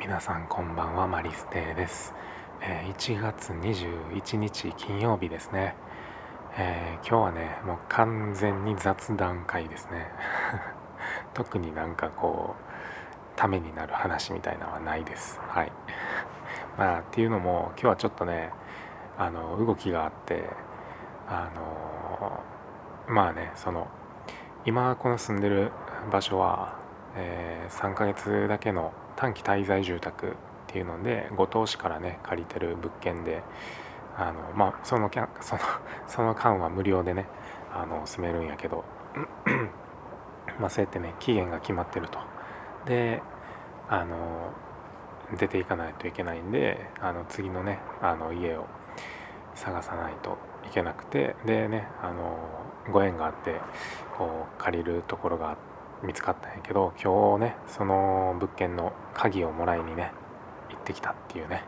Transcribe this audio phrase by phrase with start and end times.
[0.00, 2.14] 皆さんこんばんはマリステです、
[2.62, 5.74] えー、1月21日金曜日ですね、
[6.56, 10.06] えー、今日はねもう完全に雑談会ですね。
[11.34, 12.62] 特になんかこう
[13.36, 15.38] ためになる話みたいなのはないです。
[15.46, 15.72] はい。
[16.78, 18.52] まあっていうのも今日はちょっとね
[19.18, 20.48] あの動きがあって
[21.28, 22.40] あの
[23.06, 23.86] まあねその
[24.64, 25.72] 今この住んでる
[26.10, 26.76] 場所は、
[27.16, 30.30] えー、3ヶ月だけの短期滞在住宅っ
[30.66, 33.42] ていうので五島市からね借りてる物件で
[34.16, 35.10] あのまあその
[35.40, 35.60] その
[36.06, 37.26] その間は無料でね
[37.70, 38.82] あの住めるんやけど
[40.58, 42.18] まあそうやってね期限が決まってると。
[42.86, 43.20] で
[43.90, 44.16] あの
[45.36, 48.64] 出ていかないといけないんであの次のねあの家を
[49.54, 52.38] 探さないといけなくてでねあの
[52.90, 53.60] ご縁があって
[54.16, 60.12] こう借りるところがあって見つかったんやけど今日ねその物件の鍵をもらいにね
[60.70, 61.62] 行ってきたっていうね。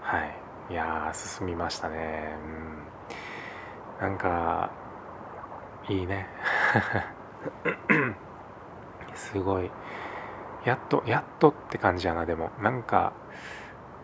[0.00, 0.72] はい。
[0.72, 2.36] いや進みましたね。
[4.00, 4.08] うん。
[4.08, 4.70] なんか
[5.88, 6.28] いいね。
[9.14, 9.70] すごい。
[10.64, 12.50] やっとやっとって感じやなでも。
[12.60, 13.12] なんか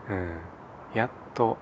[0.09, 0.37] うん。
[0.93, 1.57] やっと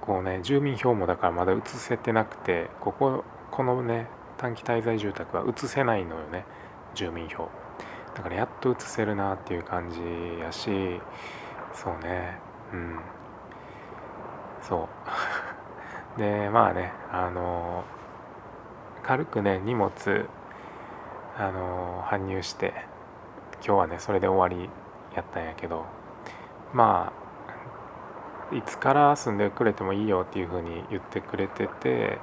[0.00, 6.44] こうね住民票もだからまだ移せてなくてこここのね短期滞在住宅は移せないのよね。
[6.94, 7.50] 住民票。
[8.14, 10.00] だからやっと移せるなっていう感じ
[10.40, 11.00] やし
[11.72, 12.38] そうね。
[12.72, 12.98] うん。
[14.62, 14.88] そ
[16.16, 16.18] う。
[16.18, 17.84] でまあねあの
[19.02, 19.90] 軽くね荷物
[21.36, 22.72] あの搬入して
[23.56, 24.70] 今日はねそれで終わり
[25.16, 25.84] やったんやけど
[26.72, 27.12] ま
[28.50, 32.18] あいつから住んでくれてもいいよっていう風に言ってくれてて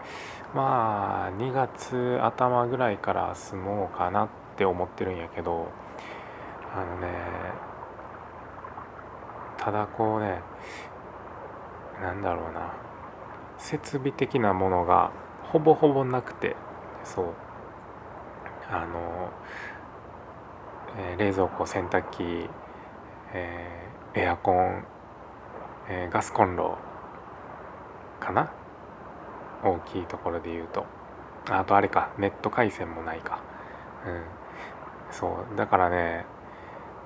[0.56, 4.30] まあ2月頭ぐらいから住もうかなっ
[4.62, 5.70] って思ってるんやけど
[6.72, 7.08] あのね
[9.58, 10.40] ただこうね
[12.00, 12.74] なんだろうな
[13.58, 15.12] 設備的なものが
[15.52, 16.56] ほぼほぼなくて
[17.04, 17.34] そう。
[18.70, 19.32] あの、
[20.96, 22.48] えー、冷蔵庫洗濯機、
[23.34, 24.86] えー、エアコン、
[25.90, 26.78] えー、ガスコンロ
[28.20, 28.52] かな？
[29.64, 30.86] 大きいところで言うと。
[31.50, 33.40] あとあれかネット回線もないか。
[34.06, 34.41] うん。
[35.12, 36.26] そうだからね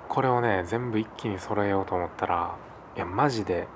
[0.07, 2.55] これをね全部一気に揃えようと思ったら
[2.95, 3.67] いやマジで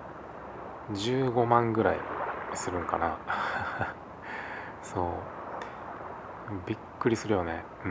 [0.94, 1.98] 15万ぐらい
[2.54, 3.18] するんかな。
[4.82, 5.04] そう。
[6.66, 7.64] びっくりするよね。
[7.86, 7.88] う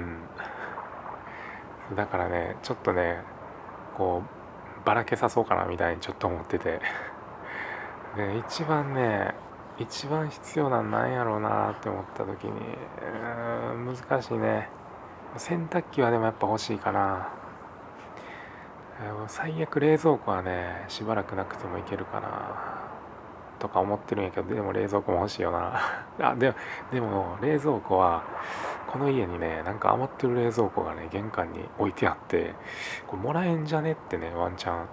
[1.93, 1.97] ん。
[1.97, 3.23] だからねちょっとね
[3.97, 4.23] こ
[4.83, 6.81] うばらけさそうかなみたいにちょっと思ってて。
[8.17, 9.35] で一番ね
[9.79, 12.51] 一番必要なんなんやろうなって思った時に
[13.73, 14.69] うん難しいね。
[15.39, 17.29] 洗濯機はでもやっぱ欲しいかな
[19.29, 22.89] 最悪冷蔵庫はねしばらくなくてもいけるかな。
[23.59, 25.81] とか思ってるんやけどでも冷蔵庫も欲しいよな。
[26.21, 26.55] あで
[26.91, 28.23] でも冷蔵庫は
[28.87, 32.55] この家にねなんか余ってる冷蔵庫がね玄関に置いてあって
[33.07, 34.87] これもらえんじゃねってねワンチャン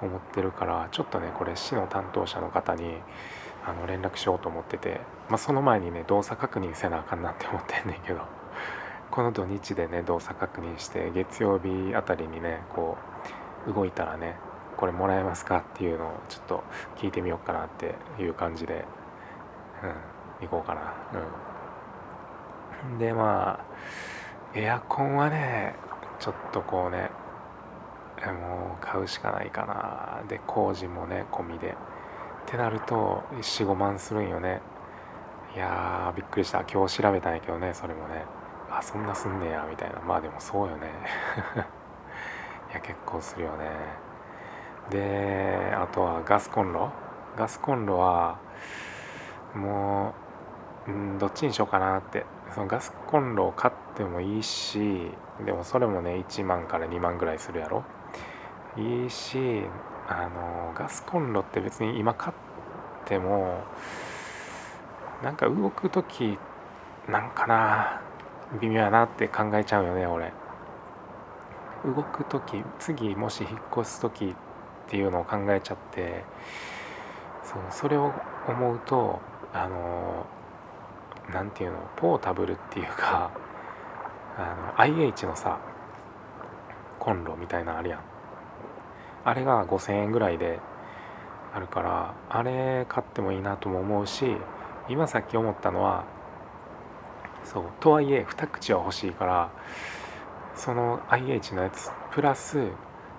[0.00, 3.00] 思ってるからちょっとねこれ市の担当者の方に
[3.66, 8.37] あの連絡しようと思ってて、まあ、その前にね動作確認せなあかんなって思ってんねんけど。
[9.18, 12.96] この土日でね動作確認して月曜日あたりにねこ
[13.66, 14.36] う動いたらね
[14.76, 15.58] これもらえますか？
[15.58, 16.62] っていうのをちょっと
[16.98, 18.84] 聞いてみようかなっていう感じで、
[20.40, 20.94] うん、行こうかな。
[22.92, 23.64] うん、でまあ
[24.54, 25.74] エアコンはね
[26.20, 27.10] ちょっとこうね
[28.24, 30.22] もう買うしかないかな。
[30.28, 31.70] で工事もね込みで。
[31.70, 31.74] っ
[32.46, 34.60] てなると45万するんよね。
[35.56, 36.62] いやーびっくりした。
[36.72, 38.24] 今日調べたんやけどねそれもね。
[38.70, 40.00] あそんなすんねやみたいな。
[40.00, 40.88] まあでもそうよね。
[42.70, 43.70] いや結構するよね。
[44.90, 46.90] であとはガスコンロ？
[47.36, 48.38] ガスコンロは
[49.54, 50.14] も
[50.86, 52.24] う、ん、どっちにしようかなって。
[52.54, 55.12] そのガスコンロを買ってもいいし
[55.44, 57.84] でもそれもね1万から2万ぐらいするやろ？
[58.76, 59.64] いいし
[60.08, 62.36] あのガスコンロって別に今買っ
[63.04, 63.58] ても
[65.22, 66.38] なんか動く時
[67.06, 68.00] なんかな。
[68.60, 70.32] 微妙やなって考えちゃうよね俺。
[71.84, 76.24] 動く時次もし引っ越す時っていうのを考えちゃって
[77.44, 78.12] そうそれを
[78.48, 79.20] 思うと
[79.52, 80.26] あの
[81.32, 83.30] 何て言うのポータブルっていうか
[84.36, 85.58] あの IH のさ
[86.98, 88.00] コンロみたいなあるやん。
[89.24, 90.58] あれが5000円ぐらいで
[91.54, 94.36] あるからあれ買ってもいいなとも思うし
[94.88, 96.04] 今さっき思ったのは
[97.50, 97.64] そう。
[97.80, 99.50] とはいえ2口は欲しいから
[100.54, 102.68] その IH のやつプラス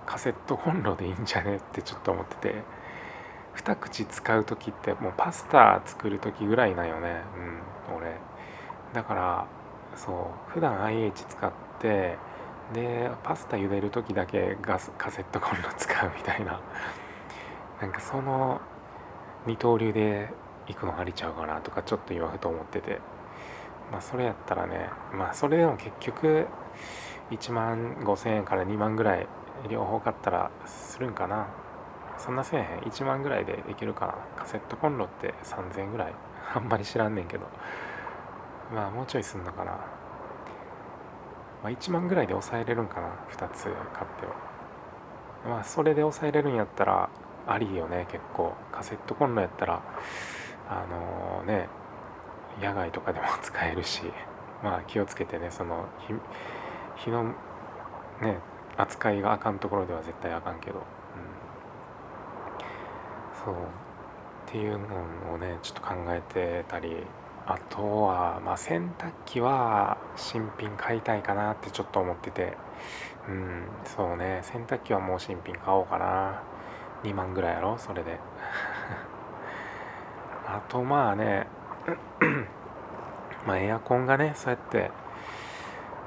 [0.06, 2.56] カセットコンロでいいんじゃねってちょっと思ってて
[3.56, 7.24] 2口使う時ってもうパスタ作る時ぐらいなんよね。
[7.90, 8.16] うん俺。
[8.94, 9.48] だから
[9.96, 10.12] そ
[10.48, 10.52] う。
[10.52, 12.18] 普段 IH 使って
[12.74, 16.62] でパスタ茹でる時だけガスカセットコンロ使うみたいな。
[17.82, 18.62] なんかその
[19.48, 20.30] 二刀流で
[20.68, 23.00] 行くのありちゃうかなとかちょっと今ふと思ってて。
[23.92, 26.48] まあそれやったらねまあそれでも結局
[27.32, 29.28] 1万5,000円から2万ぐらい
[29.70, 31.48] 両方買ったらするんかな。
[32.18, 32.80] そんなせえへん。
[32.92, 34.14] 1万ぐらいでできるかな。
[34.36, 36.14] カセットコンロって3000円ぐらい。
[36.54, 37.46] あんまり知らんねんけど。
[38.74, 39.80] まあもうちょいすんのかな、ま
[41.66, 43.10] あ、1万ぐらいで抑えれるんかな。
[43.32, 44.34] 2つ買っては。
[45.48, 47.10] まあそれで抑えれるんやったら
[47.48, 48.54] ありよね結構。
[48.72, 49.82] カセットコンロやったら
[50.70, 51.70] あのー、ね
[52.62, 54.02] 野外とかでも使えるし
[54.64, 55.86] まあ気をつけてねその
[56.96, 57.24] 火の
[58.22, 58.38] ね
[58.78, 60.84] 扱いがあかんところでは絶対あかんけど、うん、
[63.46, 63.56] そう。
[64.48, 67.04] っていうのをねちょっと考えてたり
[67.46, 72.58] あとはまあ洗濯機は新品買いたいかなってちょっと思ってて。
[73.28, 74.40] うんそうね。
[74.44, 76.42] 洗濯機はもう新品買おうかな。
[77.04, 78.18] 2万ぐらいやろそれで。
[80.48, 81.48] あとまあね
[83.46, 84.92] まあエアコンがねそうやって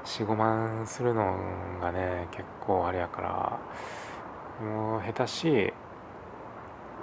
[0.05, 1.35] 45万するの
[1.81, 5.73] がね結構あれやからもう下手し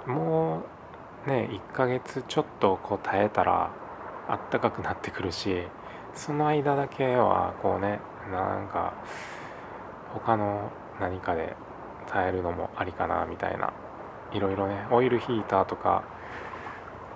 [0.07, 0.63] も
[1.25, 3.71] うね1ヶ月ちょっとこう耐えたら
[4.27, 5.63] あったかくなってくるし
[6.15, 7.99] その間だけはこうね
[8.31, 8.93] なんか
[10.13, 11.55] 他の何かで
[12.07, 13.73] 耐えるのもありかなみたいな。
[14.33, 16.03] いろいろねオイルヒーターとか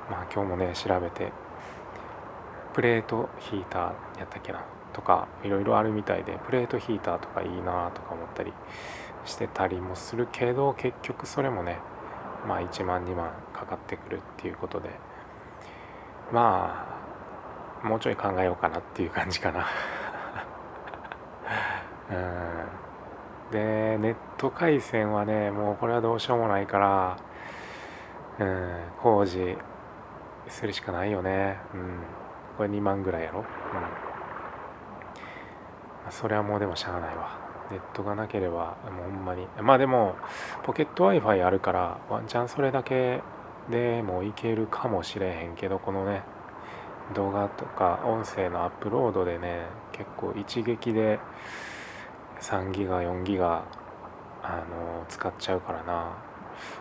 [0.09, 1.31] まあ今日もね調べて
[2.75, 8.51] プレートヒーターやったっけなとかいろいろあるみたいでプレートヒーターとかいいなとか思ったり
[9.23, 11.79] してたりもするけど結局それもね
[12.45, 14.89] まあ1万2万かかってくるっていうことで
[16.33, 16.85] ま
[17.81, 19.67] あもうちょい考えようかなっていう感じかな。
[22.11, 23.51] うん。
[23.51, 27.17] でネット回線はねもうこれはどうしようもないから
[28.39, 28.69] うん
[29.01, 29.57] 工事
[30.49, 31.57] するしかないよね。
[31.73, 32.24] うん。
[32.57, 33.39] これ2万ぐらいやろ？
[33.39, 33.45] うん。
[36.11, 37.45] それはもうでもしゃあないわ。
[37.71, 39.47] ネットがなければもうほんまに。
[39.61, 40.15] まあでも
[40.63, 43.21] ポケット Wi-Fi あるからワンチャンそれだけ
[43.69, 46.21] でもいけるかもしれへんけどこのね
[47.15, 51.19] 動画とか音声のアップロードでね結構一撃で
[52.41, 53.63] 3ギガ4ギガ
[54.43, 56.17] あの使っちゃうからな。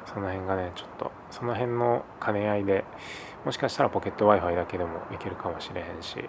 [0.06, 2.85] その辺がねちょっとその辺の兼ね合いで
[3.44, 6.26] もしかしたらポケット Wi-Fi だけでもいけるかもしれへんしうん。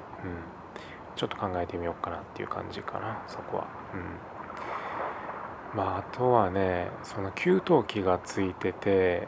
[1.15, 3.67] ちょっと考えてみようかなっていう感じかなそこは。
[3.93, 5.77] うん。
[5.77, 9.27] まああとはねその給湯器がついてて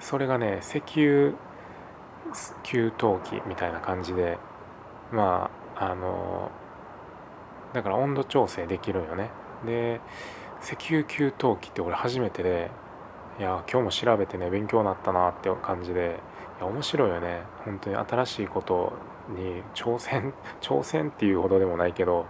[0.00, 1.32] それがね石油
[2.62, 4.38] 給湯器みたいな感じで
[5.12, 6.50] まああの
[7.72, 9.30] だから温度調整できるよね。
[9.66, 10.00] で
[10.62, 12.70] 石油給湯器って俺初めてで
[13.36, 16.20] いや今日も調べてね勉強になったなって感じで
[16.60, 17.42] いや面白いよね。
[17.64, 18.92] 本当に新しいこと
[19.28, 20.32] に挑戦
[20.62, 22.26] 挑戦っていうほどでもないけど、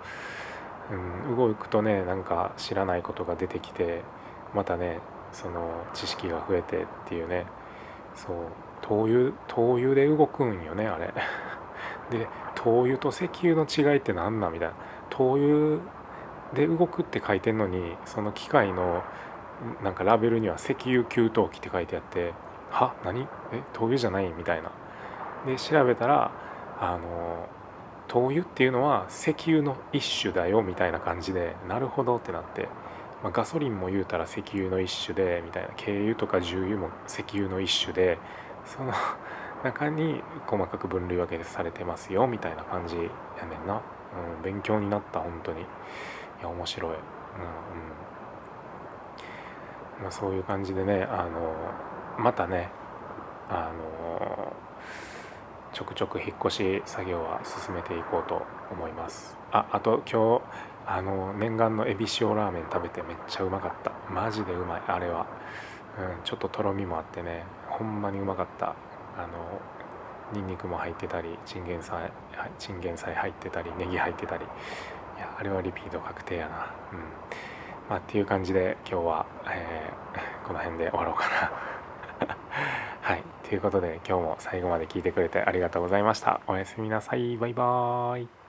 [0.91, 4.01] うん、動くとねなんか知らないことが出てきて
[4.55, 5.01] またね
[5.33, 7.45] その知識が増えてっていうね。
[8.15, 8.37] そう。
[8.81, 11.13] 灯油灯油で動くんよねあれ。
[12.09, 14.75] で灯油と石油の違いって何なんみたいな。
[15.11, 15.81] 灯油
[16.55, 19.03] で動くって書いてんのにその機械の
[19.83, 22.33] なんかラベルには石油給湯器って書いてあって
[22.71, 22.95] は？
[23.05, 23.23] 何？
[23.23, 23.27] え？
[23.73, 24.29] 灯油じゃない？
[24.29, 24.71] みたいな。
[25.47, 26.33] で調べたら
[26.81, 27.49] あの
[28.09, 32.69] 灯油っていうのは石油の一種だよみたいな感じでなるほどってなって、
[33.23, 35.71] まあ、ガソリンも言うたら石油の一種でみたいな。
[35.77, 38.19] 軽油とか重油も石油の一種で
[38.67, 38.93] その
[39.63, 43.09] 中に細かく分類分けされてますよみたいな感じやね
[43.65, 43.81] んな、
[44.37, 45.61] うん、勉強になった本当に。
[45.61, 45.65] い
[46.43, 46.99] や面白い、うんうん。
[50.03, 51.55] まあ、そういう感じでねあの
[52.23, 52.71] またね
[53.49, 54.53] あの
[55.73, 59.37] ちょくちょく引っ越し作業は進めていこうと思います。
[59.51, 60.43] ああと今日
[60.87, 63.93] あの念願のエビ塩ラーメン食べてめっちゃうまかった。
[64.13, 65.27] マジでうまいあれは、
[65.99, 68.75] うん、ちょっととろみもあってねほんまにうまかった。
[69.17, 69.61] あの
[70.33, 72.11] ニンニクも入ってたりチンゲン菜
[72.59, 74.45] チンゲン菜入ってたりネギ入ってたり。
[74.45, 76.75] いやあれはリピート確定やな。
[76.93, 76.99] うん。
[77.89, 82.37] まあっていう感じで今日は、えー、この辺で終わろうかな。
[83.03, 83.23] はい。
[83.49, 86.41] ということで今日も最後まで聞いてくれてありがとうございました。
[86.47, 87.37] おやすみなさい。
[87.37, 88.44] バイバーイ。